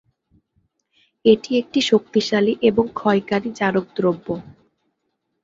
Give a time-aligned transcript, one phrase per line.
[1.25, 4.27] এটি একটি শক্তিশালী এবং ক্ষয়কারী জারক দ্রব্য।